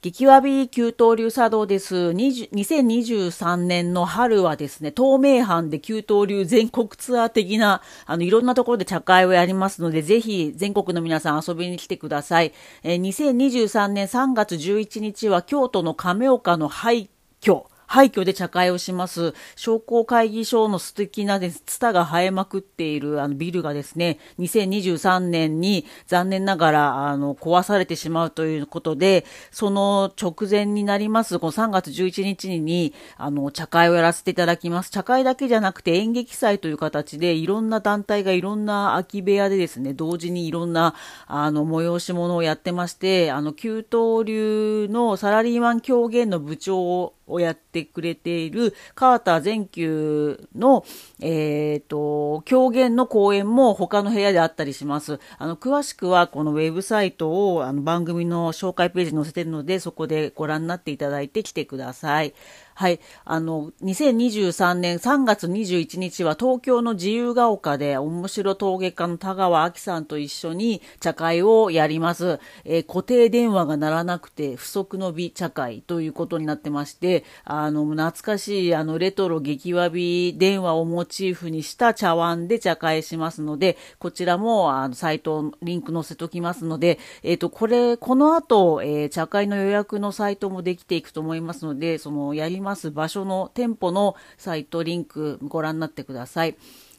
[0.00, 1.96] 激わび急騰流茶道です。
[1.96, 12.52] 2023年の春はですね、透明版で急騰流全国ツアー的な、あの、いろんなところで茶会をやりますので、ぜひ全国の皆さん遊びに来てください。
[12.84, 17.10] えー2023年3月11日は京都の亀岡の廃
[17.40, 17.64] 墟。
[17.88, 19.34] 廃墟で茶会をします。
[19.56, 34.90] 商工会議所の素敵なです、ツタが生えまくっているあのビルがですね、2023年に残念ながらあの壊されてしまうということで、その直前になります、この3月11日にあの茶会をやらせていただきます。
[34.90, 40.94] 茶会だけじゃなくて演劇祭という形でいろんな団体がいろんな空き部屋でですね、同時にいろんな
[41.26, 50.84] あの催し物をやってまして、あの、給湯流のサラリーマン狂言の部長ををやってくれているカーター全球の、
[51.20, 55.20] えっ、と、狂言の講演も他の部屋であったりします。
[55.38, 62.34] あの、詳しくはこのウェブサイトをあの番組の紹介ページに載せてるので、そこでご覧になっていただいて来てください。
[62.78, 63.00] はい。
[63.24, 72.38] あの、2023年3月21日は東京の自由が丘で面白陶芸家の田川明さんと一緒に茶会をやります。
[72.64, 96.56] えー固定電話が鳴らなくて不足の美茶会ということになってまして、あの、懐かしいあのレトロ激わび電話をモチーフにした茶碗で茶会しますので、こちらもあのサイトリンク載せときますので、えっ、と、これ、この後、えー茶会の予約のサイトもできていくと思いますので、そのやりますます場所の店舗のサイトリンクご覧になってください。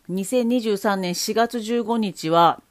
[0.09, 2.61] 2023年4月15日は、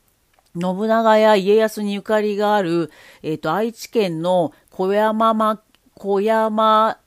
[0.60, 2.90] 信長や家康にゆかりがある、
[3.22, 5.62] えっ、と、愛知県の小山ま、
[5.94, 6.98] 小山、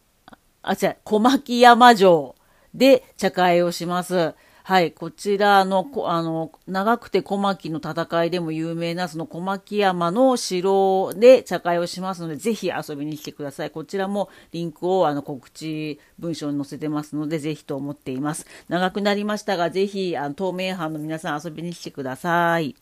[0.62, 2.36] あ、違う、小牧山城
[2.74, 4.34] で茶会をします。
[4.64, 13.72] はい、こちらの、あの、長くて小牧の戦いでも有名な、その小牧山の城で茶会をしますので、ぜひ遊びに来てください。
[13.72, 18.46] こちらもリンクをあの告知文章に載せてますので、ぜひと思っています。
[18.70, 22.81] 長くなりましたが、ぜひ、あの、透明班の皆さん遊びに来てください。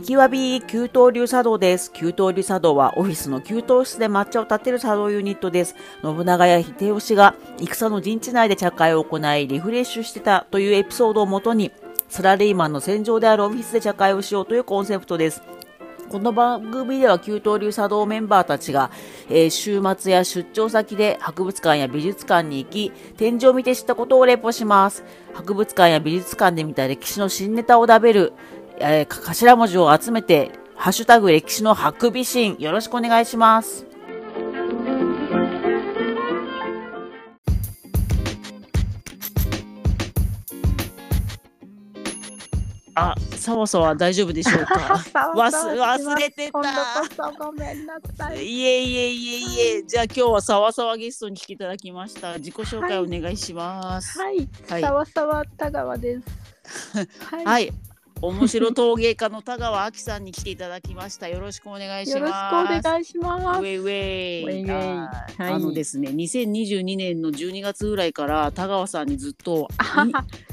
[0.00, 1.92] 激わび給湯流茶道です。
[1.92, 5.74] 給湯流茶道はオフィスの給湯室で抹茶を立てる茶道ユニットです。
[6.02, 11.72] 信長や秀吉が戦の陣地内で茶会を行いリフレッシュしてたというエピソードをもとに
[12.08, 15.42] サラリーマンの戦場であるオフィスで茶会をしようというコンセプトです。
[16.08, 18.90] この番組では給湯流茶道メンバーたちが、
[19.28, 25.04] えー週末や出張先で博物館や美術館に行き、展示を見て知ったことをレポします。
[25.34, 28.32] 博物館や美術館で見た歴史の新ネタを食べる、
[28.80, 33.86] えーか頭文字を集めて、ハッシュタグ歴史のハクビシン、よろしくお願いします。
[42.94, 44.74] あ、さわさわ大丈夫でしょうか？
[45.36, 47.30] 忘忘れてた。
[47.38, 48.44] ごめんなさい。
[48.44, 52.36] いえいえいえいえ、じゃあ今日はさわさわゲストに来ていただきました。
[52.38, 54.18] 自己紹介お願いします。
[54.18, 54.80] はい、はい。
[54.82, 56.24] さわさわ田川です。
[57.30, 57.72] はい、はい、
[58.20, 61.28] 面白陶芸家の田川亜紀さんに来ていただきました。
[61.28, 62.82] よろしくお願いしよろしくおます。
[62.82, 63.62] 願いしますウ。
[63.62, 64.42] ェイウェイ。
[64.44, 64.76] ウェイウェイは
[65.38, 69.68] いはいあのですね、2022年の12月ぐらいから田川さんにずっと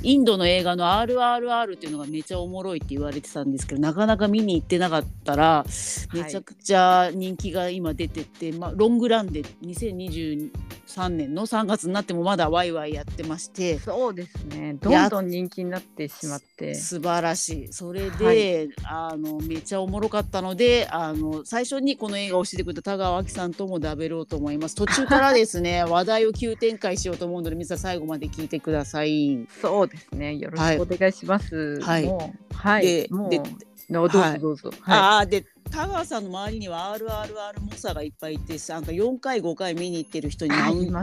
[0.04, 5.66] イ インドの映画の RRR っていうのがめちゃおもろいって言われてたんですけど、なかなか見に行ってなかったら、
[6.14, 14.76] めちゃくちゃ人気が今出てて、まあ、ロングランで2023年の3月になってもまだワイワイやってまして、そうですね。
[14.80, 16.76] どんどん人気になってしまって。
[16.76, 17.55] 素晴らしい。
[17.72, 24.76] それで、はあのめちゃおもろかったので、あの最初にこの映画を教えてくれた田川亜紀さんともダベろうと思います。
[24.76, 29.48] 途中からですね、 話題を急展開しようと思うので、皆さん最後まで聞いてください。
[29.62, 30.36] そうですね。
[30.36, 31.82] よろしくお願いします。
[31.82, 32.10] はい
[32.54, 32.86] はい。
[32.86, 33.42] でもうで
[33.90, 34.72] どうぞはいどうぞ。
[34.82, 40.52] はああで田川さんの周りには RRR 猛者がいっぱいいてなんか4回5回見に行ってる人に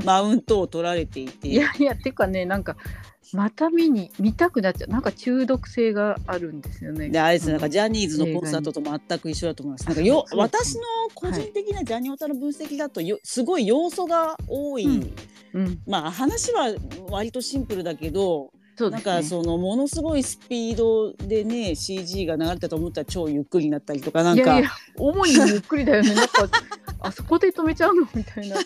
[0.04, 1.52] マウントを取られていてい。
[1.52, 2.76] いやいやてかねなんか
[3.32, 4.90] また見に見たくなっちゃう。
[4.90, 7.08] なんか中毒性があるんですよね。
[7.08, 9.86] であれですねなんかじジャニーズのコンサートと全く一緒だと思います。
[9.86, 10.82] なんかよ私の
[11.14, 15.14] 個人的なジャニオタの分析だとよすごい要素が多い、うん。
[15.54, 15.80] うん。
[15.86, 16.74] まあ話は
[17.08, 19.12] 割とシンプルだけど、なんそうですね。
[19.16, 24.42] かそのものすごいスピードでね CG が流れたと思ったら超ゆっくりになったりとかなんか。
[24.42, 26.14] いやいや重いのゆっくりだよね。
[26.14, 26.48] なんか
[27.00, 28.06] あそこで止めちゃうの？
[28.14, 28.56] みたいな。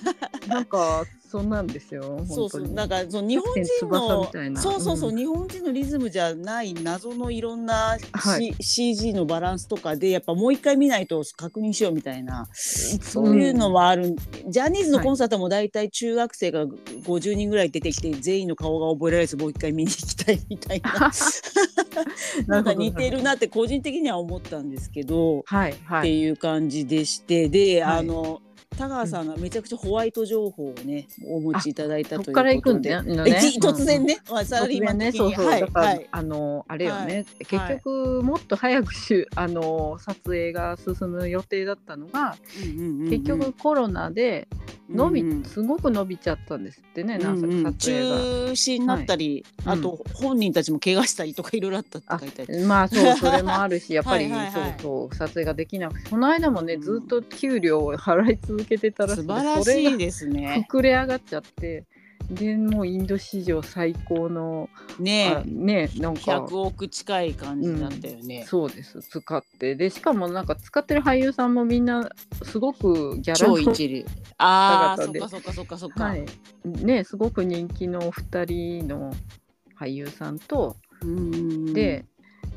[0.47, 2.69] なんかそんなんですよそうそう。
[2.69, 5.17] なんかその日本人翼のそうそうそう、うん。
[5.17, 12.47] 日本人のリズムじゃない謎のいろんな、は C CG のバランスとかでやっぱもう一回見ないと確認しようみたいな。
[12.53, 14.15] そういうのはある、
[14.49, 21.11] ジャニーズのコンサートも大体中学生が50人ぐらい出てきて全員の顔が覚えられずもう一回見に行きたいみたいな。
[22.47, 26.01] なんか似てるなって個人的には思ったんですけど、はいはい。
[26.01, 27.49] っていう感じでして。
[27.49, 27.99] で、はい。
[27.99, 28.41] あの
[28.77, 33.03] 田川さんがめちゃくちゃホワイト情報をねお持ちいただいたいうことから行くんだ。
[33.03, 33.39] ね。
[33.41, 42.37] き突然ね、まあ、サラリーマンね、そうそう、はいだから、はいあのあれよね、はい結局もっと早くしゅあの撮影が進む予定だったのが、
[43.09, 44.49] 結局コロナで
[44.89, 45.31] 伸び、うん。
[45.31, 47.53] うんすごく伸びちゃったんですってね、なんかうん。
[47.53, 48.17] うん撮影が。
[48.17, 49.79] 中止になったり、はい。
[49.79, 52.67] あと本人たちも怪我したりとかいろいろあったってあ書いてある。
[52.67, 56.11] まあそうそれもあるしやっぱり はいそうそう撮影ができなくて。
[56.11, 56.81] この間もねうん。
[56.81, 60.67] ずっと給料を払い続けてたらしくて素晴らしいですね。
[60.71, 61.85] 膨れ上がっちゃって
[62.31, 64.69] でもうインド史上最高の
[64.99, 66.45] あねねなんか。
[66.45, 68.45] 100億近い感じだったよね。
[68.49, 69.01] そうです。
[69.01, 69.77] 使って。
[69.77, 72.11] でしかもなんか使ってる俳優さんもみんな
[72.43, 74.05] すごくギャラ超の一流。
[74.39, 76.05] ああ、そっかそっかそっかそっか。
[76.05, 76.27] はい。
[76.65, 79.13] ねすごく人気のお二人の
[79.79, 81.39] 俳優さんと、うんうんう
[81.71, 81.75] ん。
[81.75, 82.05] で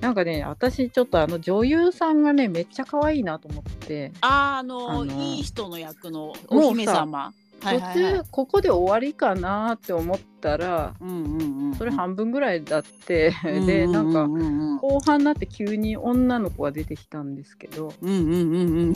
[0.01, 4.13] なんかね私ちょっとあの女優さんがねめっちゃ可愛いなと思って。
[4.21, 7.33] あーあのあのいい人の役のお姫様。
[7.61, 14.77] は途中ここで終わりかなって思ったらうんうんうんそれ半分ぐらいだって、でなんかうんうんうん。
[14.77, 17.93] 後半になって急に女の子が出てきたんですけど。
[18.01, 18.95] イン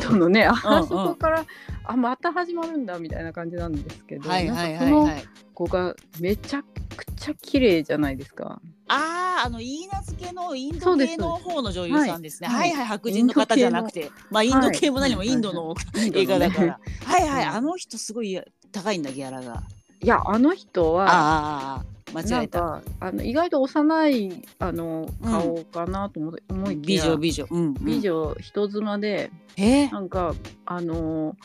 [0.00, 0.88] ドのねあうんうん。
[0.88, 1.44] そこから
[1.84, 5.24] あまた始まるんだみたいな感じなんですけど、はいはいはいはい。
[5.54, 6.62] 子がめちゃ
[6.96, 8.60] くちゃ綺麗じゃないですか。
[8.86, 12.48] あああのイーナ漬けのインド系の方の女優さんですね。
[12.48, 12.70] はい。
[12.70, 12.76] はい。
[12.76, 15.28] はい白人の方じゃなくて、まあインド系も何もはい。
[15.28, 16.78] インドの 映画だから。
[17.04, 17.44] はいはい。
[17.44, 18.38] うんあの人すごい
[18.72, 19.62] 高いんだギャラが。
[20.02, 22.60] いやあの人はああ間なん違えた。
[22.60, 27.46] かあの意外と幼いあのうん顔かなと思,、思いき美や女美女。
[27.50, 27.74] うんうん。
[27.80, 29.92] 美女人妻で、えー。
[29.92, 30.34] なんか
[30.66, 31.36] あの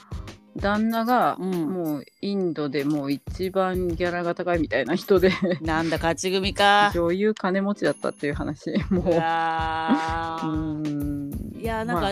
[0.60, 1.52] 旦那がうん。
[1.70, 5.32] もうインドでもう一番ギャラが高いみたいな人で。
[5.62, 6.92] なんだ勝ち組か。
[6.94, 8.72] 女優金持ちだったっていう話。
[8.90, 9.06] もう。
[9.06, 9.10] う
[10.56, 11.32] ん。
[11.60, 12.12] いやなんか、まあ。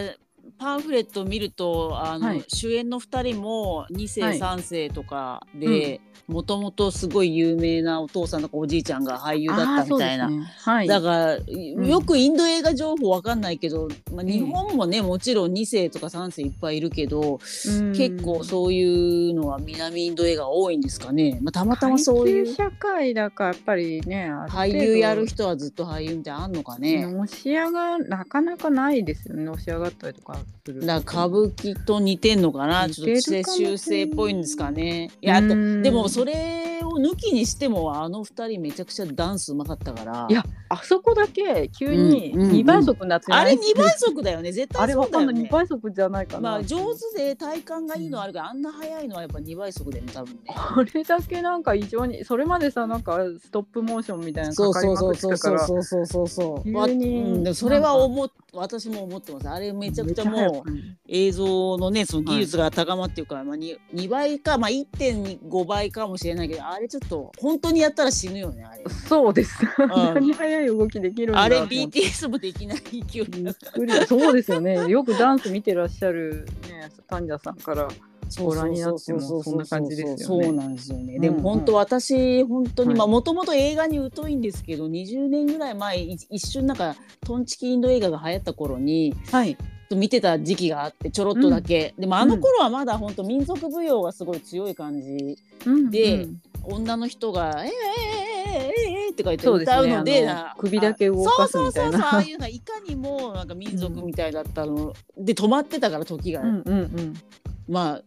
[0.59, 2.43] パンフレットを見るとあの、はい。
[2.47, 4.39] 主演の2人も2世、はい。
[4.39, 10.29] 3世とかでもともとすごい有名なお父さんとかおじいちゃんが俳優だったみたいな。
[10.29, 10.45] ね。
[10.59, 10.87] はい。
[10.87, 11.87] だから、ん。
[11.87, 17.93] よくインド映画情報わかんないけど、まあ、ええ日本もね、もちろん2世とか3世いっぱいいるけど、うん。
[17.93, 27.05] 結構そういうのは南インド映画多いんですかね、まあ、たまたまそういう社会だからやっぱりね俳優やる人はずっと俳優みたいなのあんのかね。
[27.05, 29.43] のし上がなかなかないですよね。
[29.43, 30.85] のし上がったりとかする。
[30.85, 32.87] だ歌舞伎と似てんのかな。
[32.87, 35.09] 似ちょっと修正っぽいんですかね。
[35.21, 43.41] いやでもそれ抜きにしてもあの二人めちゃくちゃダンスうまかったからいやあそこだけ急にうんうんうん2倍速になってない？
[43.41, 45.49] あれ2倍速だよね絶あ対れわかんない2そうだよね。
[45.51, 50.39] 倍速じゃないかな、まあ上手で体感がいいのはあるからあんな速いのはやっぱ2倍速だよね多分ね。
[50.75, 56.63] これだけなんか異常にそれまでさなんかストップモーションみたいなのそうかかりそうまくってたからそうそうそうそうそうそう。
[56.63, 59.49] 急にわうんでもそれは思っ私も思ってます。
[59.49, 60.69] あれめちゃくちゃもう
[61.07, 68.83] 映像のねその技術が高まってるから、まあ、2, 2倍か、まあ、1.5倍かもしれないけどあれちょっと本当にやったら死ぬよねあれ。
[69.07, 70.13] そうです、あん。
[70.15, 73.93] なに速い動きできるんだあれ BTS もできない勢いだびっくり。
[74.05, 74.87] そうですよね。
[74.87, 77.87] よくダンス見てらっしゃるねタンジャさんから。
[78.39, 80.45] ご覧になってもそんな感じですよね。
[80.45, 81.15] そうなんですよね。
[81.15, 82.97] うんでも本当私本当にはい。
[82.97, 86.95] まあもともと映画に疎いんですけど20年ぐらい前い一瞬なんか
[87.25, 89.57] トンチキインド映画が流行った頃にはい。
[89.89, 95.37] 見てた時期があってちょろっとだけ、でもあの頃はまだ本当民族舞踊がすごい強い感じ
[95.89, 101.91] でうん女の人が「えー、えー、えー、えー、えー、って書いて歌うのであのな首だけ動かすみたいな。
[101.91, 107.13] そうそうそうそうああいうのがいかにもなんか民族みたいだったの、で止まってたから時が、うんうんうん。
[107.67, 108.01] まあ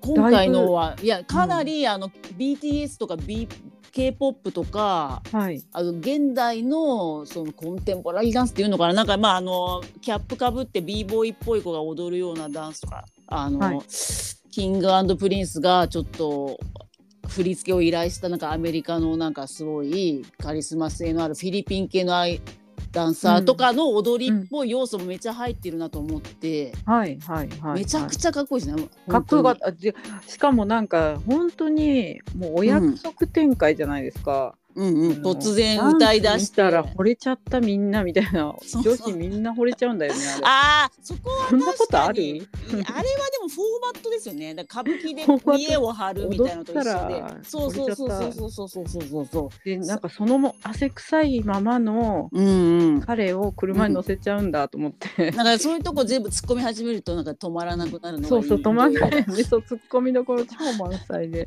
[0.00, 3.48] 今回のはいやかなり、あの BTS とか B
[3.92, 5.62] K-POP とかはい。
[5.72, 8.92] あの現代のそのコンテンポラリーダンスっていうのかな。
[8.92, 13.80] なんかまああのキャップかぶって b ボーイっぽい子が踊るようなダンスとかあの、はい。
[14.54, 16.60] キングプリンスがちょっと
[17.28, 22.40] 振り付けを依頼したなんかアメリカのなんかすごいカリスマ性のあるフィリピン系のアイ
[22.94, 28.88] ダンサーとかの踊りっぽい要素もめっちゃ入ってるなと思って、はいはいはいめちゃくちゃかっこいいですね。
[29.08, 29.94] かっこよかっ本たで
[30.26, 38.54] しかもなんか本当にもうお約束展開じゃないですか、うんうん、突然歌い出したら惚れちゃったみんなみたいな。
[38.62, 38.94] そうそう。
[38.94, 40.42] 女子みんな惚れちゃうんだよねあれ。
[40.44, 42.22] ああそこはそんなことある？
[42.22, 42.42] あれはで
[43.40, 44.54] もフォーマットですよね。
[44.64, 46.90] 歌舞伎でフォーマット見栄を張るみたいなのと一緒で。
[46.90, 61.46] らそうそうそうそうそうそうそうそうそうでなんかそのも汗臭いままのうんうん彼を車に乗せちゃうんだと思って、なんかそういうとこ全部突っ込み始めるとなんか止まらなくなるのがいいそうそう止まんないねそうツッコミどころ超満載で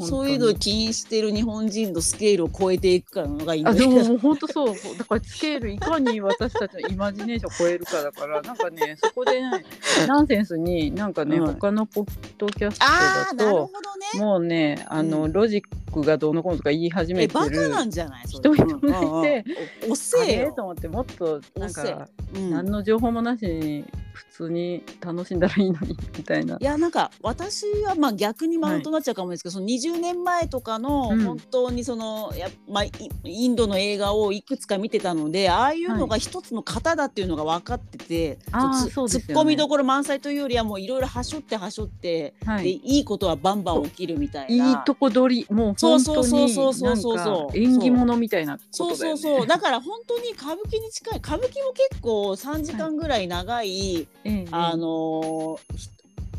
[0.00, 4.74] そういうのを気にしてる日本人のスケールを超えていくかのがいいんだあでけどももう本当そう。
[4.98, 9.64] だからスケールいかに私たちのイマジネーションを超えるかだからなんかねそこでね
[10.06, 11.46] ナンセンスになんかね、うん。
[11.54, 13.70] 他のポッドキャストだとど
[14.14, 14.20] ね。
[14.20, 15.32] もうねあの、うん。
[15.32, 19.44] ロジックがどうのこうのとか言い始めえてるバカなんじゃないそ人れ々がいて
[19.86, 20.32] うおせあれ？
[20.34, 22.50] えよと思ってもっとなんか、うん。
[22.50, 26.56] 何の情報もなしに普通に楽しんだらいいのにみたいな。
[26.60, 31.28] いやなんか私はまあ逆にマウントになっちゃうかもですけど、その20年前とかのうん。
[31.28, 32.92] 本当にその、やまあ、イ
[33.24, 42.70] インドの映画をいくつか見てたのでああいうのが一つの型だっていうのが分かってて、あーそうツッコミどころ満載というよりはもういろいろはしょってはしょって、ではい。
[42.72, 44.70] いいことはバンバン起きるみたいな。
[44.70, 47.16] いいとこ取りもうそう本当そうそうにそうそうそう。
[47.16, 49.46] なんか縁起物みたいなね、そうそうそう。
[49.46, 55.58] だから本当に歌舞伎に近い歌舞伎も結構3時間ぐらい長い、ええあの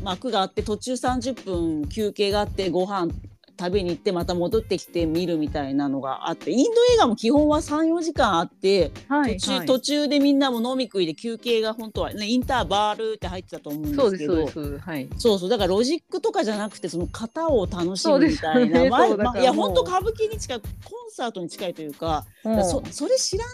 [0.02, 3.12] 幕があって途中30分休憩があってご飯
[3.60, 9.66] 食べに行ってまた戻ってきて見るみたいなのがあってインド映画も基本は34時間あってはい途中,、はい。
[9.66, 15.08] 途中でみんなも飲み食いで休憩が本当は、ね、インターバールって入ってたと思うんですけどそうですはい。
[15.18, 20.70] そうそうだからロジックとかじゃなくてその型を楽しむみたいな、 まあそうだからまいや本当歌舞伎に近いコン
[21.10, 22.64] サートに近いというか,、うん。
[22.64, 23.44] そそれ知ら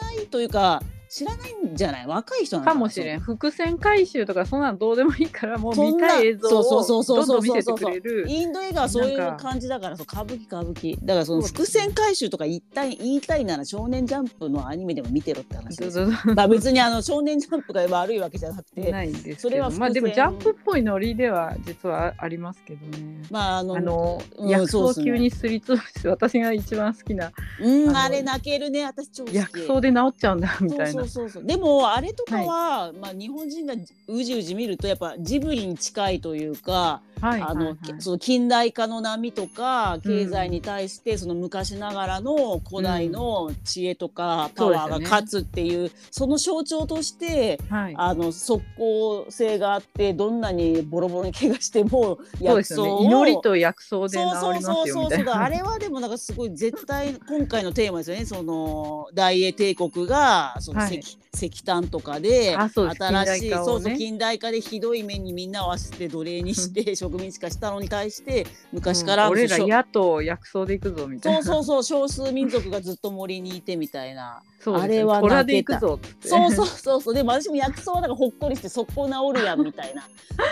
[0.00, 2.06] ないというか知らないんじゃない？
[2.06, 3.20] 若い人なのかもしれん。
[3.20, 7.26] 伏線回収とかそんなんどうでもいいからもう見たい映像そうそうをそうそうそう。
[7.26, 8.26] どんどん見せてくれる。
[8.28, 10.96] インド映画はそういう感じだからそう歌舞伎歌舞伎。
[11.04, 23.22] だからその伏線回収とか言いたい言いたいなら少年ジャンプのアニメでも見てろって話ですまあ別にあの少年ジャンプが悪いわけじゃなくてないんですそれはまあでもジャンプっぽいノリでは実はありますけどね。
[23.30, 28.84] まああのあの、うん薬草急にすりつぶして私が一番好きなうんあれ泣けるね。
[28.84, 29.34] 私超好き。
[29.36, 31.44] 薬草で治っちゃうんだみたいなそうそうそうそう。
[31.44, 33.74] でもあれとかは、まあ日本人が
[34.08, 37.42] うじうじ見るとやっぱジブリに近いというか、はい。
[37.42, 38.00] あの、はいはい。
[38.00, 47.94] その近代化の波とか経済に対してその昔ながらの古代の知恵とかパワーが勝つっていう,、その象徴としてはい。
[47.96, 53.06] あの即効性があってどんなにボロボロに怪我してもそう薬草をね。
[53.06, 58.26] 祈りと薬草で治りそうそうますそうそうそうよみたいなあれはでもなんかすごい絶対今回のテーマですよね。
[58.26, 60.98] その大英帝国がそのはい。
[60.98, 63.64] 石,、石炭とかで新しい、近代化をね。
[63.64, 69.32] そうそう近代化でひどい目にみんなを合わせて奴隷にして植民地化したのに対して昔から、うん。
[69.32, 71.42] 俺ら野党薬草で行くぞみたいな。
[71.42, 74.42] そうそうそう少数民族がずっと森にいてみたいな。
[74.64, 75.80] あれは虎泣けた。
[75.80, 77.14] そうそうそうそう。
[77.14, 80.02] でも私も薬草はなんかほっこりして速攻治るやんみたいな。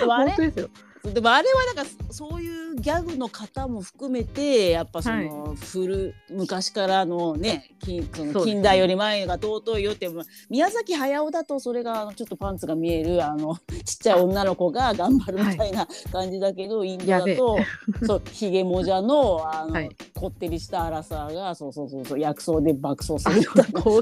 [0.00, 0.70] でもあれ 本当ですよ
[1.12, 17.58] でもあれはなんかそういうギャグの方も含めてやっぱその古、昔からのね近その近代より前が尊いよってまあ宮崎駿だとそれがちょっとパンツが見えるあの ちっちゃい女の子が頑張るみたいな感じだけど、インドだと
[18.06, 19.90] そうひげもじゃのあの、はい。
[20.14, 23.42] こってりしたアラサーがそうそうそうそう薬草で爆走する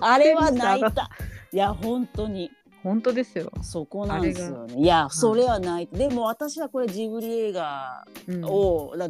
[0.00, 1.10] あれは泣いた。
[1.52, 2.50] いや本当に。
[2.82, 4.74] 本当ですよ、そこなんですよね。
[4.82, 5.88] いや、それはない。
[5.92, 8.42] でも私はこれジブリ映画うん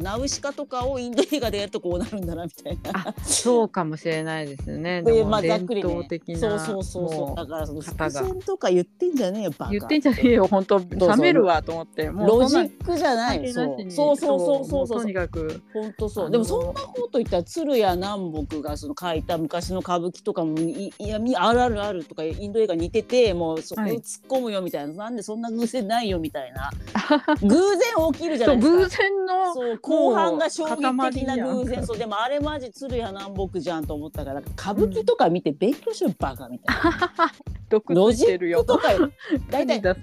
[0.03, 3.09] ナウシカとかをインド映画でやるとこうなるんだなみたいな。
[3.09, 7.29] あそうかもしれないですねでまあざっくり伝ねそうそうそうそう。
[7.29, 9.71] もだからその伏線とか言ってんじゃねえよバカ。
[9.71, 13.53] 言ってんじゃねえよ本当 冷めるわと思ってもロジうそんなックじゃない。
[13.53, 16.31] そうそうそうそうそうもとにかく本当そう。
[16.31, 23.95] でもそんなこと言ったら鶴屋南北がその書いた昔の歌舞伎とかもいいやみあるあるあるとかインド映画似ててもうそこをはい。
[23.97, 26.69] 突っ込むよみたいな、なんでそんな偶然ないよみたいな。
[27.41, 29.03] 偶然起きるじゃそないうですか。
[29.03, 30.75] 偶然のそう後半が衝撃
[31.13, 31.85] 的な塊偶然。
[31.85, 37.31] そうでもあれマジ鶴屋南北じゃんと思ったから歌舞伎とか見て勉強しろよバカみたいな、
[37.69, 39.11] 毒ロジックとかよ。
[39.49, 39.93] 大谷体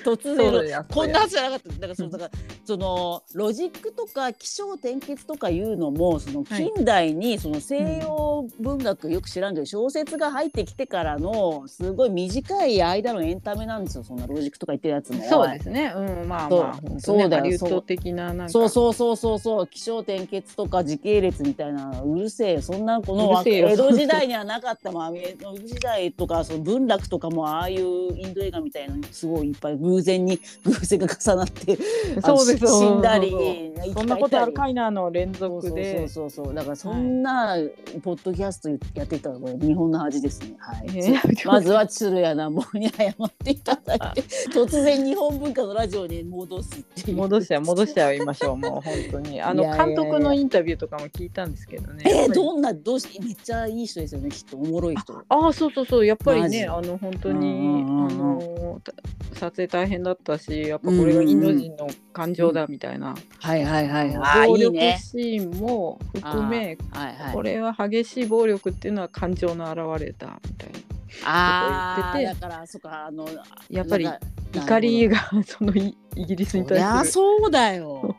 [0.00, 1.68] 突然やこんなはずじゃなかった。
[1.68, 2.30] だからそのだから
[2.64, 15.22] そのロジックとか起承転結とかいうのもそのはい近代にその西洋文学よく知らんけど小説が入ってきてからのすごい短い間のエンタメなんですよそんなロジックとか言ってるやつも。
[15.24, 15.92] そうですね。
[15.94, 16.60] うんまあそう。
[16.60, 17.42] まあそうだよ。
[17.42, 18.48] ハリウッド的ななんか。
[18.48, 18.68] そう。
[18.68, 18.94] そう。
[18.94, 19.16] そう。
[19.16, 19.38] そう。
[19.38, 19.66] そう。
[19.66, 31.78] 気象転結とか時系列みたいなうるせえそんなこの江戸時代にはなかったまあ江戸時代とかその文楽とかもああいうインド映画みたいなのにすごいいっぱい偶然に 偶然が重なって
[32.24, 32.66] そうです。
[32.66, 36.08] し死んだりそうそうそんなことあるかいなの連そうそう続で。
[36.08, 36.54] そうそうそう。
[36.54, 37.56] だからそんな
[38.02, 40.56] ポッドキャストやってたらこれ日本の恥ですね。
[40.58, 47.16] はい、えーまずは鶴屋南坊に謝っていただいて突然日本文化のラジオに戻すっていう。
[47.16, 49.40] 戻しちゃう戻しちゃいましょうもう本当に。
[49.40, 52.04] あの監督のインタビューとかも聞いいたんですけどね。
[52.06, 55.24] えー、どんなどうしめっちゃいい人ですよねきっとおもろい人。
[55.28, 58.06] ああそうそうそうやっぱりねあの本当うんにうんうん。
[58.06, 58.92] あのた
[59.34, 65.00] 撮影大変だったしやっぱこれがインド人の感情だみたいな、はいはいはいあ暴力ーいいね。
[65.00, 67.32] シーンも含めはいはい。
[67.32, 70.78] これは激しい暴力っていうのは感情の表れだみたいな
[71.24, 73.26] あー言ってだからそっかあの
[73.68, 74.08] やっぱり
[74.52, 77.12] 怒りが そのイイギリスに対する。
[77.12, 78.16] そうだよ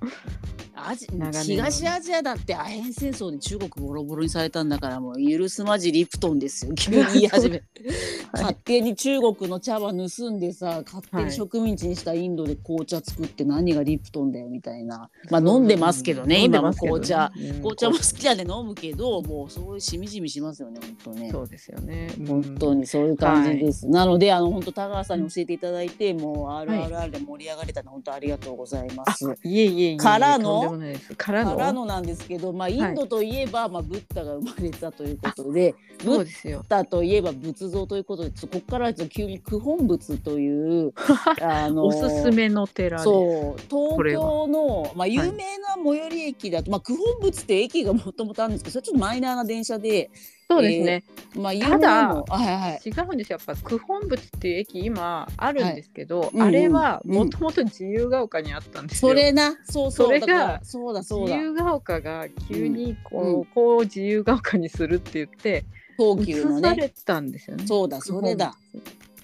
[0.88, 0.94] ア
[1.42, 6.74] 東アジアだってアヘン戦争で中国ボロボロにされたんだからもう許すまじリプトンですよ。
[6.76, 7.64] 急に言い始め、はい。
[8.32, 15.10] 勝手に中国の茶葉盗んでさ勝手に植民地にしたインドで紅茶作って何がリプトンだよみたいな。
[15.30, 17.06] まあ飲んでますけどね、今も飲んでますけどね。
[17.06, 17.32] 紅茶。
[17.36, 17.52] うん。
[17.60, 21.30] 紅茶も好きなんで飲むけどもうそういうしみじみしますよね本当ね。
[21.30, 22.10] そうですよね。
[22.26, 23.88] 本当にそういう感じです。
[23.88, 29.28] なので、あの本当田川さんに教えていただいて、もう RRR で盛り上がれたの、本当ありがとうございます。
[29.28, 31.14] あいえいえいえからのもないです。
[31.14, 31.56] からの？
[31.56, 35.74] からのなんですけど、まあインドといえば、まあブッダが生まれたということで、
[36.04, 36.64] ブッそうですよ。
[36.68, 40.92] ダといえば仏像ということで、ここからはちょっと急に九本仏という
[41.42, 50.10] あのおすすめの寺そう東京の、まあ、有名な最寄り駅だと、まあ、九本仏って駅がもともとあるんですけどそれちょっとマイナーな電車で、
[50.50, 51.04] そうですね、
[51.36, 52.80] まあ、有ただはいはい。
[52.84, 53.38] 違うんですよ。
[53.46, 59.10] やっぱ九本仏っていう駅今あるんですけど、うんうんあれはうんもともと自由が丘にあったんですよ。
[59.10, 59.56] それな。
[59.64, 60.06] そうそう。
[60.08, 61.36] それがそうだそうだ。
[61.36, 63.44] 自由が丘が急にこう,、うん。
[63.46, 65.64] こう自由が丘にするって言って
[65.96, 66.68] 東移急のね。
[66.68, 67.66] されたんですよね。
[67.66, 68.54] そうだそれだ。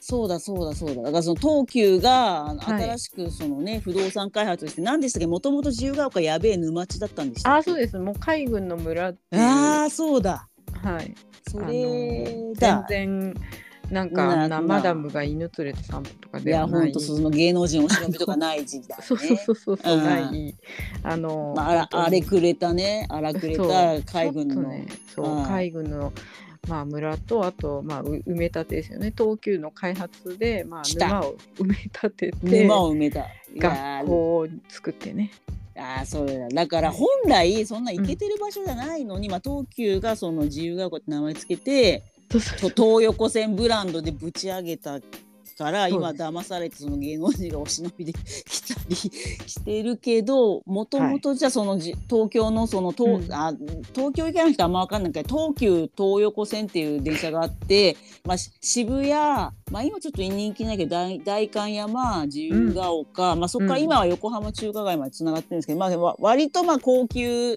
[0.00, 1.02] そうだそうだそうだ。
[1.02, 5.26] だからその東急が新しくそのね、不動産開発して何でしたっけ？
[5.26, 7.98] もともと自由が丘やべえ沼地だったんでしたあそうです。
[7.98, 10.48] もう海軍の村ああそうだ
[10.86, 11.14] はい。
[11.48, 13.34] そあれ全然
[13.90, 16.80] なんかなマダムが犬連れて散歩とかいやではない。
[16.84, 19.04] ほんとその芸能人お忍びとかない時代ね。
[19.04, 20.04] そうそうそうそうそううん。
[20.04, 20.54] ない
[21.02, 23.06] あの、まあ、あれくれたね。
[23.08, 26.12] 荒くれた海軍の、ね、そう、はい海軍の、
[26.68, 29.12] まあ、村とあと、まあ、う埋め立てですよね。
[29.16, 33.20] 東急の開発で、まあ、沼を埋め立てて沼を埋めた。
[33.20, 33.24] い
[33.54, 35.30] や学校を作ってね
[35.78, 44.98] ああそうだだから本来そんなイケてる場所じゃないのに、まあ、東急がその自由が丘って名前つけて東横線ブランドでぶち上げた
[45.56, 53.32] から今騙されてその芸能人がお忍びで来たりしてるけどもともとじゃあそのじ東京のその東,、うん。
[53.32, 53.54] あ
[53.94, 67.56] 東京行かない人あんま分かんないけど東急東横線っていう電車があって、まあ、し渋谷、まあ、今ちょっと人気ないけど代代官山自由が丘、まあ、そこから今は横浜中華街までつながってるんですけど、まあ、わ割とまあ高級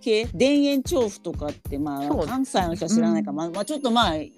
[0.00, 4.32] 系田園調布とかってまあ関西の人は知らないから、まあまあ、ちょっとまあい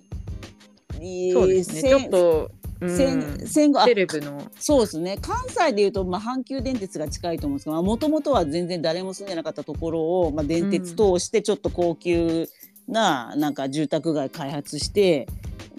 [1.00, 1.82] いそうですね。
[1.82, 4.50] ちょっと、うん戦戦後あテレビの。
[4.58, 5.18] そうですね。
[5.20, 12.48] 関西でいうと、まあ、阪急電鉄が近いと思うんですけどもともとは全然誰も住んでなかったところを、まあ、電鉄通してちょっと高級
[12.88, 15.26] ななんか住宅街開発して、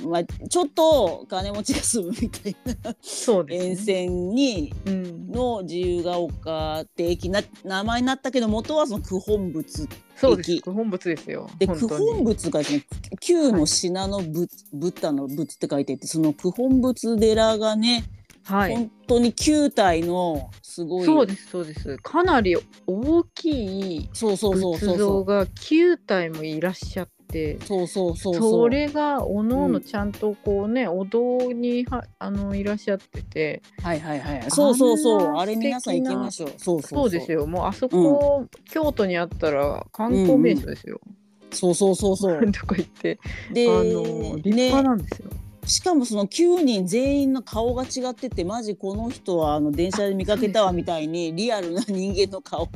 [0.04, 2.96] まあ、ちょっと金持ちが住むみたいな。
[3.02, 10.52] そうです、ね、沿線にうん、の自由が丘って駅な名前になったけど元はその九本仏そうです。
[10.52, 11.50] 駅九本仏ですよ。
[11.60, 12.86] で九本仏がですね
[13.22, 18.04] 旧の品の仏、ブッダの仏って書いててその九本仏寺がね、
[18.44, 18.76] はい。
[18.76, 21.06] 本当に9体のすごい。
[21.06, 21.98] そうですそうです。
[21.98, 22.56] かなり
[22.86, 27.60] 大きいそうそうそうそう仏像が9体もいらっしゃって。
[27.66, 29.74] そうそうそうそれがおのおうん。
[29.74, 33.62] のちゃんとこうね、お堂にはあのいらっしゃってて。
[33.84, 34.46] はいはいはい。
[34.50, 35.38] そうそうそう。
[35.38, 36.54] あれ皆さん行きましょう。
[36.58, 37.10] そうそうそう。
[37.10, 37.46] ですよ。
[37.46, 41.02] もうあそこ、京都にあったら観光名所ですよ、
[41.52, 42.52] そうそうそうそう。
[42.52, 43.20] とか言って。
[43.52, 45.30] であの立派なんですよ、
[45.66, 52.70] しかもその9人全員の顔が違っててマジこの人はあの電車で見かけたわみたいにリアルな人間の顔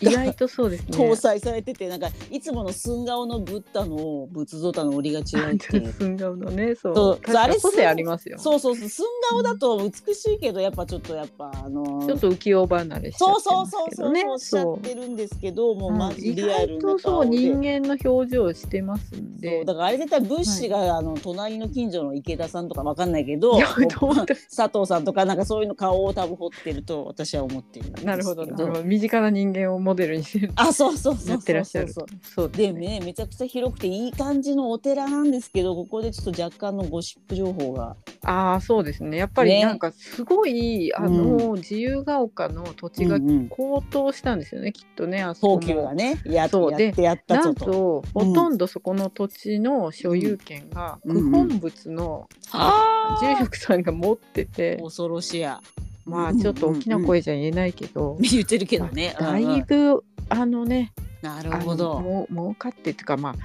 [0.00, 0.98] 意外とそうですね。
[0.98, 5.76] 搭載されててなんかいつもの寸顔のブッダの仏像とはの折りが違うって。
[5.76, 8.38] いう寸顔のねそうあれ個性ありますよ。
[8.38, 17.28] そうそうそう寸顔だと美しいけどやっぱちょっとやっぱあのちょっと浮世離れしちゃってそうそうそうそうそうおっしゃってるんですけどもうマジ意リアルな顔で。
[17.28, 28.56] う人間の表情をしてますんそでうだからあれ絶対ブッシュが、あの隣の近所の池田さんとかわかんないけど佐藤さんとかなんかそういうの顔を多分彫ってると私は思ってるんですけなるほどな。
[28.56, 30.52] るほど身近な人間をモデルにしてる。
[30.56, 31.92] あそうそうそってらっしゃる。
[31.92, 32.98] そうそうでね。
[32.98, 37.96] ねめちゃくちゃ広くていい感じのお寺なんですけどここでちょっと若干のゴシップ情報が。
[38.24, 39.16] ああそうですね。
[39.16, 39.64] やっぱりね。
[39.64, 43.48] なんかすごい、あの自由が丘の土地がうんうん。
[43.48, 46.70] 高騰したんですよね、きっとねあそこ東急がねやそう。
[46.70, 47.64] やってやったなんぞと。
[47.64, 51.16] と、うんほとんどそこの土地の所有権がうん。
[51.16, 52.21] 九本仏の
[52.52, 55.60] あ住職さんが持ってて、恐ろしや。
[56.04, 59.14] まあちょっと大きな声じゃ言えないけど、言ってるけどね。
[59.18, 62.00] だうんうんいぶあのねなるほど。
[62.00, 63.36] もう儲かってっていうかま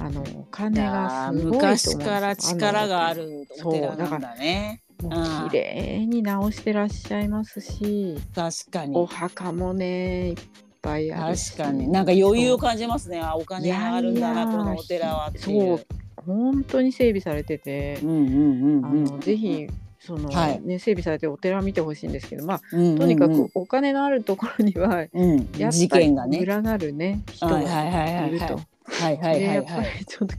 [0.00, 4.80] ああのお金いがすごい昔から力があるお寺そうだからなんだね。
[5.02, 9.06] もう綺麗に直してらっしゃいますし確かにお。
[9.06, 10.36] 墓もねいっ
[10.80, 11.88] ぱいあるし確かに。
[11.88, 13.20] なんか余裕を感じますね。
[13.20, 15.86] あ、お金があるんだな、このお寺はっていそうう。
[16.26, 19.04] 本当に整備されててう、んうんうんあうん。
[19.04, 19.66] のぜひ
[20.00, 26.44] その、はいね整備されてるお寺を見てほしいんですけどまあうんうんうん、とにかくお金のあるところにはうん、やっ事ぱり件がね。
[26.44, 28.60] 群がるね人はいはいがはいはいいると。
[28.86, 29.70] はいはいでやっぱ。
[29.98, 30.34] りちょっと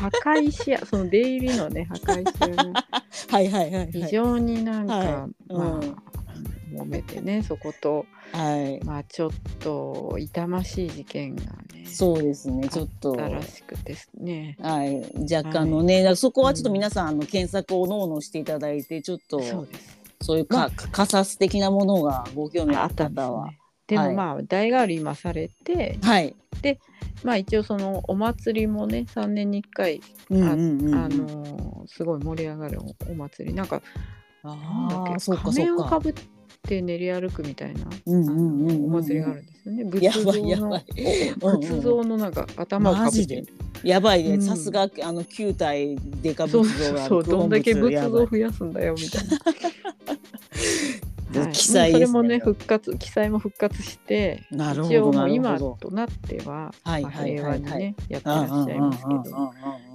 [0.00, 2.72] 破壊しや その出入りのね破壊しやね
[3.30, 4.10] はいはいはい非はい。
[4.12, 5.96] 常になんか、はいまあ、うん
[6.74, 8.80] 揉めてね そことはい。
[8.84, 12.68] まあちょっと痛ましい事件がねそうですね。
[12.68, 13.14] ちょっと。
[13.14, 14.56] らしくてね。
[14.60, 15.00] はい、
[15.32, 19.98] 若干のね、だからそこはちょっと皆さん、あの検索をのうのうしていただいて、ちょっとそうです。
[20.22, 23.58] そういうか、まあかカス的なものがご興味あった方は、ね。
[23.86, 24.08] ではい。
[24.08, 26.34] もまあ代替わり今されてはい、
[27.22, 33.54] まあ一応そのお祭りもね3年に1回うんあのーすごい盛り上がるおお祭り。
[33.54, 33.82] なんか
[34.42, 35.72] なんだっけあーそうか仮そうか。
[35.72, 36.14] 面をかぶ
[36.64, 38.84] って練り歩くみたいなうんうんうんうんうん。
[38.86, 39.84] お祭りがあるんですよね。
[40.00, 40.84] やば仏像のいやばい。
[41.42, 41.60] おうんうん。
[41.60, 43.44] 仏像のなんか頭をかぶって。
[43.82, 44.42] やばいうね、ん。
[44.42, 48.24] さすがあの9体デカそう仏像がそうどんだけ仏やばい。
[48.24, 49.38] 像増やすんだよみたいな。
[51.42, 51.52] はい。
[51.52, 51.92] 記載ね。
[51.94, 55.58] それもね復活記載も復活してなるほ一応もう今。
[55.58, 59.52] となっては、まあはいはい平和にねやってらっしゃいますけど。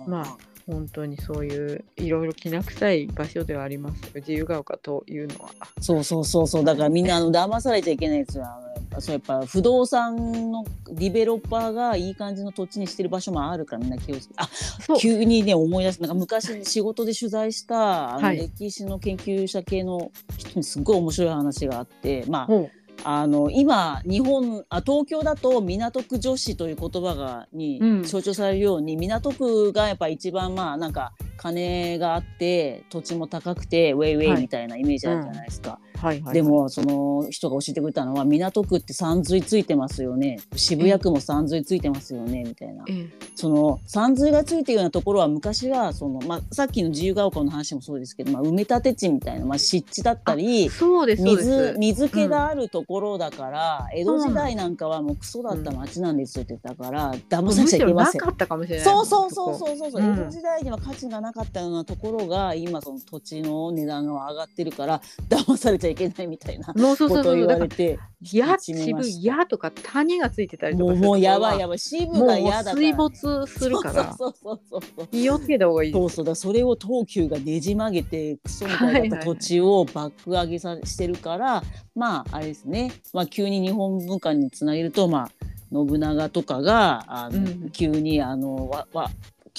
[0.08, 0.38] まああ
[0.70, 5.50] 本当にそういういろいろきな臭い場所ではあります自由が丘というのは。
[5.82, 6.48] そうそうそう。
[6.48, 8.46] そうだからみんなあの騙されちゃいけないですよ
[9.00, 14.40] そうやっぱ不動産のディベロッパーがいい感じの土地にしてる場所もあるからみんな気をつけて。
[14.40, 14.50] あ
[14.98, 16.02] 急にね思い出す。
[16.02, 18.38] なんか昔仕事で取材したあのはい。
[18.38, 22.26] 歴史の研究者系の人にすごい面白い話があって。
[22.28, 22.70] まあほ
[23.04, 35.80] あの今日本あ東京だと港区女子という言葉がにうん象徴されるように、港区がやっぱ一番まあなんか金があって土地も高くてウェイウェはいイみたいなイメージあるじゃないですか。
[35.84, 51.78] うはいはい、でもその人が教えてくれたのは港区って山水ついてますよね渋谷区も山水ついてますよねみたいなええその山水がついてるようなところは昔はその、まあ、さっきの自由が丘の話もそうですけど、まあ、埋め立て地みたいな、まあ、湿地だったりそうですそうで水す。
[51.78, 58.20] 水気があるところだから、江戸時代なんかはもうクソだった町なんですよって言ったから、騙むされちゃいけません。
[58.20, 58.86] なかったかもしれない。
[58.86, 59.58] そうそうそうう。
[59.58, 66.73] そうそうそう、うん江戸時代には価値がなかったようなところが今その土地の値段が上がってるから騙されちゃいけないみたいな。
[66.73, 67.99] ことを言われて
[68.32, 71.80] や渋やとか谷がついてたりとかもうやばいばやばい。
[71.80, 74.15] 支部もうが嫌だ水没するから。
[74.17, 75.91] そうそうそうそう気をつけた方がいい。
[75.91, 81.63] そうそうだそれを東急がねじ曲げてクソみたいだった土地を爆上げさしてるから、
[81.95, 85.30] まああれですね、まあ、急に日本文化につなげるとまあ
[85.71, 87.69] 信長とかがあの、うん。
[87.71, 89.12] 急にあのわわか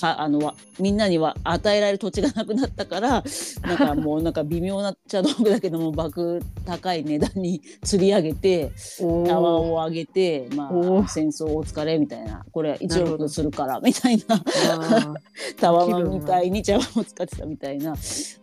[0.03, 3.23] あのわみんなには与えられる土地がなくなったから
[3.63, 9.61] なんかもうなんか微妙な茶道具だけども爆高い値段に釣り上げておタワー。
[9.61, 12.45] ーを上げて、まあ、戦争お疲れみたいな。
[12.51, 14.37] これな1るほど億するからみたいな。
[14.37, 15.15] あ
[15.59, 17.95] タワマンみたいに茶碗を使ってたみたいな、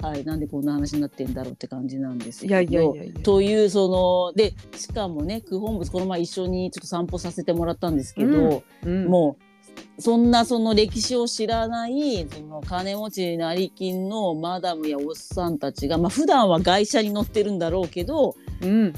[0.01, 2.55] はい、なんでこんな話になってんだろうって感じなんですけど。
[2.55, 3.13] ーいやいやいやいや。
[3.21, 9.05] というそのでしかもね九本仏この前一緒にちょっと散歩させてもらったんですけど、うん。
[9.07, 9.46] もう
[9.99, 18.93] そんなその歴史を知らないその金持ち成金のマダムやおっさんたちがまあ普段は外車に乗ってるんだろうけどうん。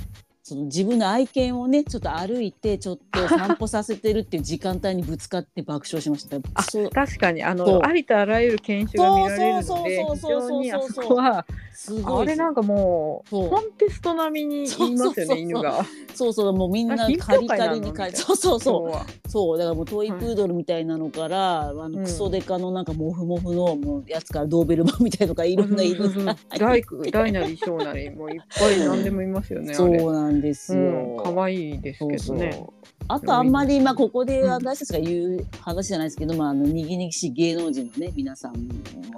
[0.50, 6.38] その自分の愛犬をねちょっと歩いてちょっと散歩させてるっていう時間帯にぶつかって爆笑しました。
[6.56, 6.90] あそう。
[6.90, 10.18] 確かにあのありとあらゆる犬種が見られるそうので非そう。
[10.18, 12.36] そうそうそう常にあそこはすごいです。
[12.36, 15.36] あれなんかもうコンテスト並みに言いますよそうそうそう。
[15.36, 15.86] ね犬が。
[16.16, 18.18] そうそうもうみんなカリカリにカリみたいな。
[18.18, 19.30] そうそうそう。
[19.30, 21.92] そうだからもうトイプードルみたいなのから、あうん。
[21.94, 29.74] のクソデカのなんかモフモフのもうやつからドーベルマンみたいなのがいろんな犬が大大なり小なりもういっぱい何でもいますよね。
[29.74, 29.98] そあれ。
[30.00, 30.82] うなんですよ。
[30.82, 30.86] う
[31.22, 32.18] ん可愛いですけどね。
[32.20, 32.74] そうそう。
[33.08, 38.60] あとあんまり、まあ、ここでうん私たちが言う話じゃないですけど、まあ、あのにぎにぎしい芸能人のね皆さんも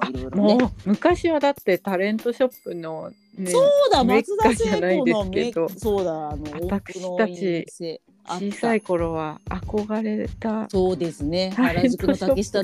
[0.09, 0.55] いろいろね。
[0.55, 5.67] もう昔はだってタレントショップのねそうだ松田聖子のですけど。
[5.67, 8.45] メそうだあの私たち店あった。
[8.45, 10.69] 小さい頃は憧れた。
[10.69, 11.51] そうですね。
[11.55, 12.63] 原宿の竹下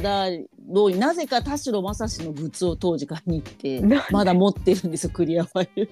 [0.67, 5.89] 通りなぜか田代正史のグッズを当時買いに行ってなまだ持ってるんですよクリアファイル。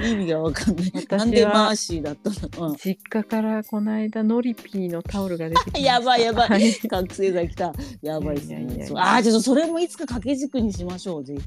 [0.10, 0.92] 意味がわかんない。
[1.10, 2.30] なんでマーシーだった
[2.60, 6.48] の、実家からこの間ノリピーのタオルが出てき やばいやばい。
[6.48, 6.72] はい。
[6.74, 7.72] 覚醒剤来た。
[8.02, 8.66] やばいですね。
[8.94, 11.40] あーちょっとそれもいつか掛け軸にしましょうぜひ。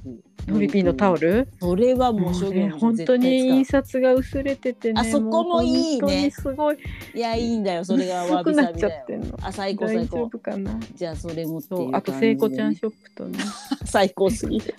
[0.48, 1.48] ノリピーのタオル？
[1.60, 6.32] それはももうう商業ね本当に印刷が薄れててねあそこもいいね。
[6.32, 6.78] すごい。
[7.14, 7.86] いやいいんだよ。
[7.86, 10.80] それがわ薄くなっちゃびさびだよあ最高大丈最高夫かな。
[10.96, 12.12] じゃあそれもっていう感じで。
[12.14, 13.40] ね聖子ちゃんショップとね。
[13.86, 14.76] 最高すぎる。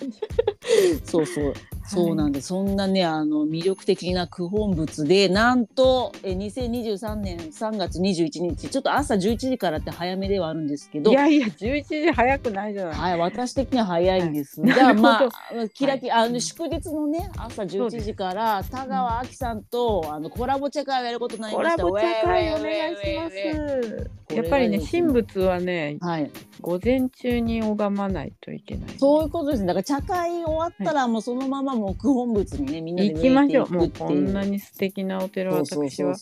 [1.05, 1.53] そうそう。
[1.87, 11.11] そうなんで、そんなねあの魅力的な九本物でなんとえ2023年3月21日ちょっと朝11時からって早めではあるんですけど。
[11.11, 12.95] いやいや11時早くないじゃない。
[12.95, 14.61] はい、私的には早いんです。
[14.61, 14.73] はい。
[14.73, 15.29] じゃあまあ
[15.73, 21.83] キラキラ、あの祝日のね朝11時から田川亜希さんと、あのコラボチェ会をやることになりました。
[21.83, 24.09] コラボ茶会お願いします。
[24.33, 28.97] やっぱりね神仏はねはい、午前中に拝まないといけない。
[28.97, 29.67] そういうことですね。
[29.67, 33.89] だから茶会終わったらもうそのままもう九本仏にねみんなで行きましょう向もう。
[33.89, 36.15] ていくっていうんなに素敵なお寺私は。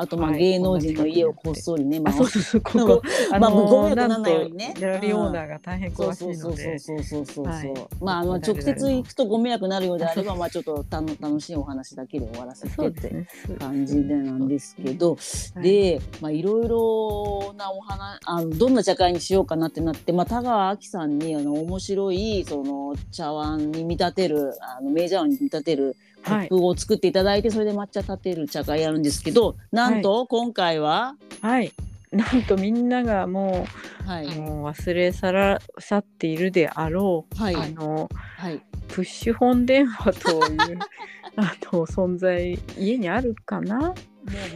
[0.00, 0.40] あとまあはい。
[0.40, 2.18] 芸能人の家をこっそりね、あ、回す。
[2.18, 6.78] そうそうそう、ここ、あまあのご迷惑ならないようにねギャラリーオーナーが大変詳しいのそうそうそうで。
[6.78, 7.74] そうそうそうそう、はい。
[8.00, 13.26] まああの直接行くとご迷惑になるようであればあまあちょっとたの楽しいお話だけで終わらせてって。
[13.58, 15.12] 感じでなんですけど、
[15.54, 26.46] はいでまあいろいろなお話あのどんな茶会にしようかなってなって、まあ、田川亜希さんにあの面白いその茶碗に見立てるあのメジャーに見立てるコはい。
[26.46, 31.72] ップを作っていただいて、それで抹茶立てる茶会やるんですけどなんと今回は、はい。
[32.10, 33.66] なんとみんながも
[34.06, 34.28] う、はい。
[34.34, 37.54] もう忘れ去ら去っているであろう、はい。
[37.56, 38.60] あのはい。
[38.88, 40.78] プッシュ本電話という
[41.36, 43.94] あの存在家にあるかな？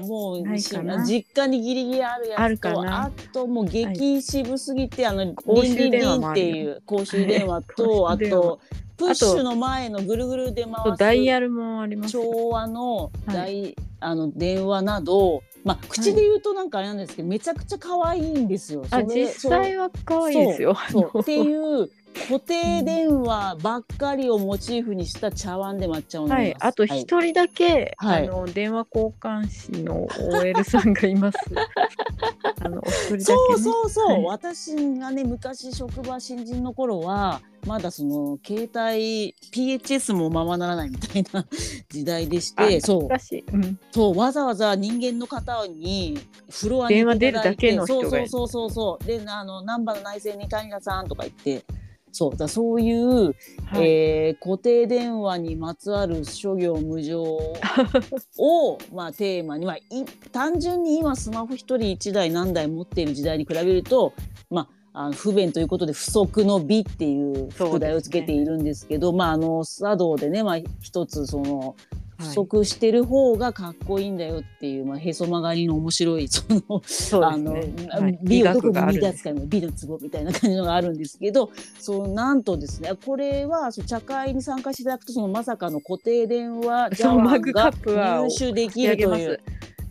[0.00, 0.58] もうもう
[1.04, 3.02] 実家にギリギリあるやつとあるかな。
[3.04, 8.60] あともう激渋すぎて、あの公衆リンリンっていう公衆電話と公あと
[8.96, 12.10] プッシュの前のぐるぐるで回すダイヤルもあります。
[12.10, 18.84] 昭和のは大、あの電話など、まあ、口で言うとなんかあれなんですけど、めちゃくちゃ可愛いんですよ。
[18.90, 20.76] あ、それ実際は可愛いですよ。
[21.20, 21.44] ってう。
[21.44, 21.90] いう
[22.28, 26.40] 固定電話ばっかりをモチーフにした茶碗で抹茶を飲みます。
[26.40, 31.38] はい、あと一人だけ、はいあの電話交換士の OL さんがいます。
[32.60, 33.24] あのお一人だけ、ね。
[33.24, 41.46] そうそうそう、はい私がね昔職場新人の頃はまだその携帯 PHS もままならないみたいな
[41.88, 43.08] 時代でしてあそう。
[43.52, 43.78] うん。
[43.90, 46.18] そうわざわざ人間の方に
[46.50, 51.64] フロアに電話出るだけの人がそうそうそうそうであの難波の内線に谷田さんとか言って
[52.12, 53.82] そうだそういう、はい。
[53.82, 59.84] えー固定電話にまつわる諸行無常を まあテーマに、まあ、い
[60.32, 64.12] 単純に今スマホ一人一台何台持っている時代に比べると、
[64.50, 71.74] まあ、あの不便ということで不足の美っていう副題をつけているんですけどまああの茶道でね、まあ、一つそのはい
[72.22, 77.52] 不足してる方がかっこいいんだよっていう、まあ、へそ曲がりの面白いそのそうあの。
[77.52, 89.40] はい美をどこに見出すかの美のツボみたいな感じのがあるんですけどそうなんとですねこれはそう茶会に参加していただくとそのまさかの固定電話ジャワンがップは入手できるという。。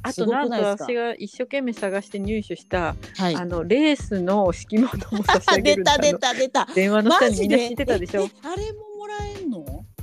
[0.04, 6.68] あとなんと私が一生懸命探して入手した、はい、あのレースの敷物も差し上げ 出た出た出た。
[6.74, 8.22] 電話の下にみんな知ってたでしょ？
[8.24, 8.91] ええあれも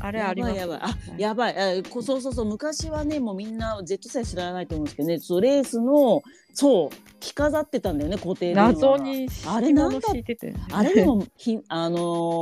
[0.00, 0.56] あれあります？
[0.56, 0.88] やばいやばい。
[0.88, 1.20] あ、はい。
[1.20, 1.80] やばい。
[1.80, 2.44] あこそうそうそう。
[2.46, 5.18] 昔はねもうみんな Z さえ知らないと思うんですけどね。
[5.20, 6.22] そうレースの
[6.54, 10.08] そう着飾ってたんだよね固定謎にあれ敷なんだ？
[10.72, 11.98] あれでも ひあの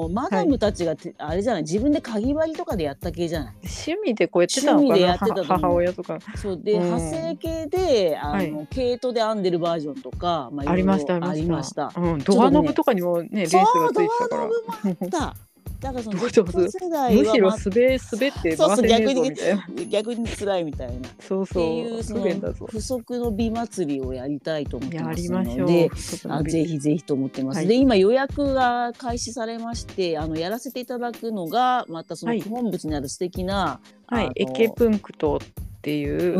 [0.09, 1.63] ーマダムたちがて、あれじゃない？
[1.63, 3.55] 自分でかぎ針とかでやった系じゃない？
[3.63, 6.19] 趣味でこうやってたのかな趣味でやってた母親とか。
[6.37, 6.61] そう。
[6.63, 6.83] で、うん。
[6.85, 8.67] 派生系であの、はい。
[8.71, 11.93] 毛糸で編んでるバージョンとか、まあ、ありましたありました。
[11.97, 14.43] うん、ドアノブとかにもねレースがついてたから。
[14.43, 15.35] ドアノブもあった。
[15.81, 21.09] だからその Z 世代は、むしろま滑滑ってそうそう逆にぞみたいな 逆に辛いみたいな。
[21.09, 25.91] っそうそていうその不足の美祭りをやりたいと思ってやますので。
[26.29, 27.57] あぜひぜひと思ってます。
[27.57, 35.41] はいで今予約が開始されましてあのやらせていただくのがまたそのはい本物にある素敵な、あのはいエケプンクト
[35.87, 36.35] っていう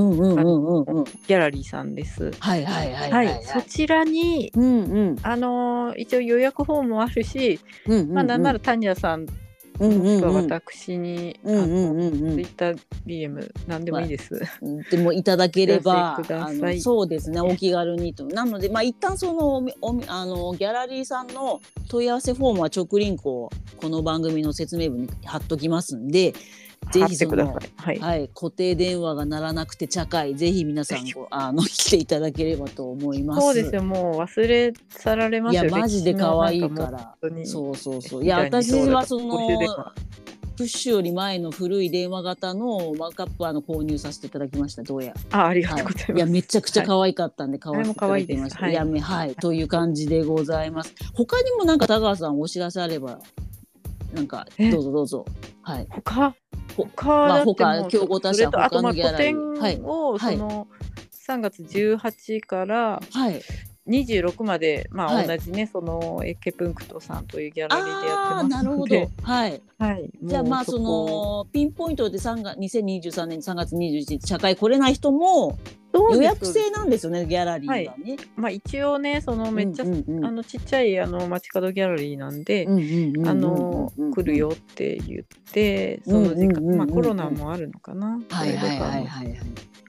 [1.29, 2.33] ギャラリーさんです。
[2.41, 3.27] はいはいはいは、はい。
[3.27, 5.17] いはいそちらにうんうん。
[5.23, 8.15] あのー一応予約フォームもあるし、うんうんうん。
[8.15, 9.25] まあなんならタニアさん
[9.79, 11.71] うんうんうん私に、うんうん。
[11.71, 14.35] うんうんツイッター DM なんでもいいです。
[14.91, 16.21] でもいただければ
[16.81, 18.27] そうですねお気軽にと。
[18.27, 23.49] なのでまあ一旦そのおみおみあのギャラリーさんの問い合わせフォームは直リンクを
[23.81, 26.35] この番組の説明文に貼っときますんで
[26.91, 33.41] ぜひそのはい、はい、固定電話が鳴らなくて茶会ぜひ皆さんご あの来ていただければと思います。
[33.41, 37.17] そうですよもう忘れ去られますよいやマジで可愛いから。
[37.45, 38.21] そうそうそう。
[38.21, 39.49] いみや私はその
[40.57, 44.83] プッシュより前の古い電話型のマークアップあの購入させていただきました。
[44.83, 45.13] どうや。
[45.31, 48.71] あありがはいとうございます、いやめちゃくちゃ可愛かったんで買わせていただきました。
[48.71, 50.95] いやめはいという感じでございます。
[51.15, 53.19] 他にもなんか田川さんお知らせあれば
[54.15, 54.71] なんかえ？
[54.71, 55.25] どうぞどうぞ。
[55.63, 55.87] はい。
[55.91, 56.31] 他？
[56.31, 56.37] ほ
[56.77, 58.53] 他まあだってもう他競合他社を
[60.19, 60.37] はい。
[60.37, 60.69] その
[61.27, 63.43] 3月18からはい。
[63.89, 69.09] 26までまはいあ同じね、そのエッケプンクトさんというギャラリーでやってまなるほどすので。
[69.23, 69.63] はい。
[69.79, 75.59] はい、じゃあまあそこのピンポイントで3月2023年3月21日社会来れない人も
[75.93, 78.17] 予約制なんですよねギャラリーはね。
[78.37, 88.19] まあ一応ねそのめっちゃ、うんうんうんあのちっちゃいあの街角ギャラリーなんで、来るよって言ってその時間、うんうんうんうんまあコロナもあるのかな。
[88.31, 89.37] はいはいはいそれとかはいはい。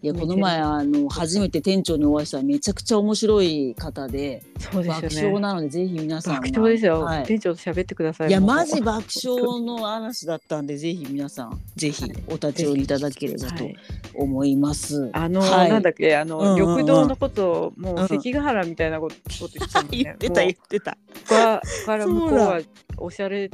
[0.04, 5.26] いやこの前あの初めて店長にお会いしたらめちゃくちゃ面白い方でそうです爆よね。
[5.26, 7.24] 笑なのでぜひ皆さん爆笑ですよ、はい。
[7.24, 8.30] 店長と喋ってください。
[8.30, 13.76] いやマジ爆笑の嵐だったんでぜひ皆さんぜひお立ち寄りいただければとはい。
[14.14, 15.10] 思います。
[15.14, 15.70] あの、はい。
[15.70, 16.60] なんだっけあの、うんうんうん。
[16.78, 19.90] 緑道のことをもううん関ヶ原みたいなこと言ってたね。
[19.92, 20.92] 言ってた言ってた。
[20.92, 22.62] もうここから向こうは
[22.98, 23.50] おしゃれ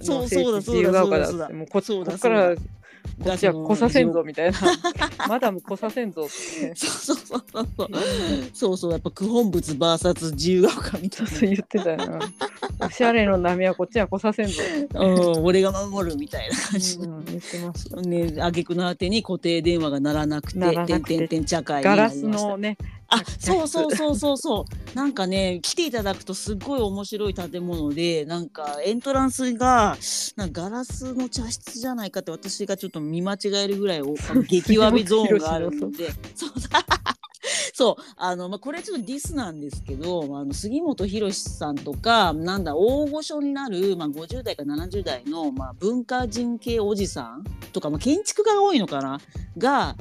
[0.00, 2.54] そうそうだ地自由が丘だそうだもうこそうだここから
[3.06, 4.58] そうこっちは来させんぞみたいな
[5.28, 7.88] マダム来させんぞってそうそうそうそう。
[8.52, 12.18] そうそうやっぱ九本仏 VS 自由が丘みたいそうそう言ってたよな
[12.86, 15.00] おしゃれの波はこっちは来させんぞって、な。
[15.00, 16.98] うん俺が守るみたいな感じ。
[16.98, 22.76] うん、言ってますね、挙句の果てに固定電話が鳴らなくて、鳴らなくててんてんてん茶会にガラスのね
[23.08, 24.64] あ、 そうそうそうそうそ
[24.94, 24.96] う。
[24.96, 29.96] なんかね、来ていただくとすっごい面白い建物で、なんかエントランスが
[30.36, 34.02] なんかガラスの茶室じゃないかって私がちょっと見間違えるぐらい
[34.48, 36.50] 激わびゾーンがあるので、そう。
[37.72, 38.02] そう。
[38.16, 49.20] あのまあこれちょっとディスなんですけど、あの杉本博さんとかなんだ大御所になるまあ50代か70代のまあ文化人系おじさんとかまあ建築家が多いのかな？
[49.58, 49.94] が。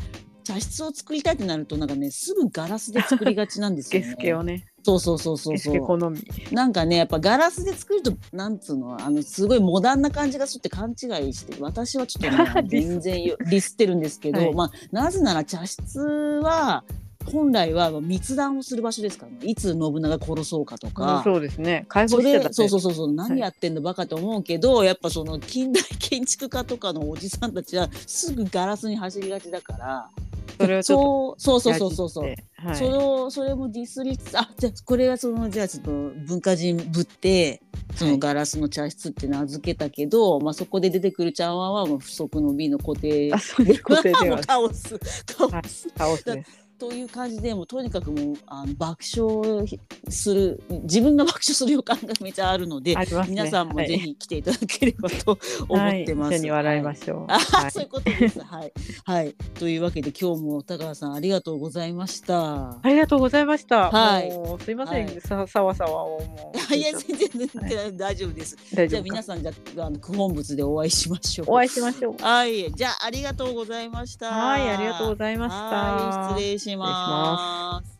[0.45, 4.13] 茶室を作りたいってなるとなんかねすぐガラスで作りがちなんですよゲね。
[4.17, 4.65] スケをね。
[4.83, 5.79] そうそうそうそうそう。
[5.79, 6.19] 好み。
[6.51, 14.53] なんかねやっぱガラスで作るとなんつうのあのすごいモダンな感じがするって勘違いして私はちょっとね 全然よディスってるんですけど、はい。
[14.53, 16.83] まあなぜなら茶室は
[17.31, 19.37] 本来は密談をする場所ですからね。
[19.41, 21.21] いつ信長殺そうかとうんか。
[21.23, 21.85] そうですね。
[21.87, 22.93] 解そ放してたれそうそううそう。
[22.93, 30.09] そう何やってんのバカと思うけど、やっぱその近代建築家とかのおじさんたちはすぐガラスに走りがちだから
[30.57, 32.23] それをちょっそうそうとそうそうそう。
[32.23, 32.29] そ
[32.65, 32.75] うはい。
[32.75, 37.61] それをそれもディスりつつあじゃあこれはそのじゃあちょっと文化人ぶって
[37.95, 43.33] そのガラスの茶室って名付けたけど、まあそこで出てくる茶碗はもう不足の美の固定。
[43.33, 44.99] あそうです固定電 もう話カオス。
[45.37, 56.29] カオス、倒すですという感じでもうとにかくもうあの爆笑する自分が爆笑する予感がめちゃあるので、ね皆さんもぜひ来ていただければと思ってます。
[56.29, 57.25] はい、一緒に笑いまはいしょう。
[57.29, 58.41] あ、はいそういうことです。
[58.41, 58.73] はい。
[59.05, 59.33] はい。
[59.59, 62.71] というわけで今日も高川さんありがとうございました。
[62.71, 63.89] ありがとうございました。
[63.89, 64.31] はい
[64.63, 66.75] すいません、はいささわさわをもう。
[66.75, 68.57] いや全然大丈夫です。
[68.87, 71.51] じゃあ皆さんじゃああの九本仏でお会いしましょう。
[71.51, 72.23] お会いしましょう。
[72.23, 72.71] はい。
[72.73, 74.29] じゃあありがとうございました。
[74.29, 75.57] はい、ありがとうございました。
[75.57, 76.39] はい。
[76.39, 77.99] 失礼します。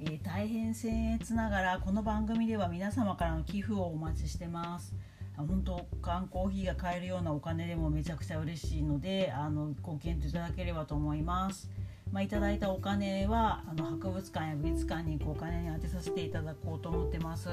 [0.00, 4.92] え大変僭越ながらこの番組では皆様からの寄付をお待ちしてます。
[5.36, 11.70] あ本当缶コーヒーが買えるようなお金でもめちゃくちゃ嬉しいのであのご検討いただければと思います。
[12.12, 17.48] まあ、いただいたお金はあの博物館や美術館にお金に充てさせていただこうと思ってます。